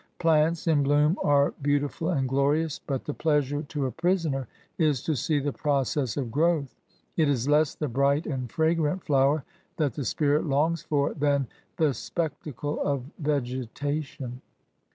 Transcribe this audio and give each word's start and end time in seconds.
Plants 0.17 0.65
in 0.65 0.81
bloom 0.81 1.15
are 1.21 1.51
beautiful 1.61 2.09
and 2.09 2.27
glorious; 2.27 2.79
but 2.79 3.05
the 3.05 3.13
pleasure 3.13 3.61
to 3.61 3.85
a 3.85 3.91
prisoner 3.91 4.47
is 4.79 5.03
to 5.03 5.15
see 5.15 5.37
the 5.39 5.53
process 5.53 6.17
of 6.17 6.31
growth. 6.31 6.73
It 7.15 7.29
is 7.29 7.47
less 7.47 7.75
the 7.75 7.87
bright 7.87 8.25
and 8.25 8.51
fragrant 8.51 9.03
flower 9.03 9.43
that 9.77 9.93
the 9.93 10.03
spirit 10.03 10.47
longs 10.47 10.81
for 10.81 11.13
than 11.13 11.45
the 11.77 11.93
spectacle 11.93 12.81
of 12.81 13.11
vegetation. 13.19 14.41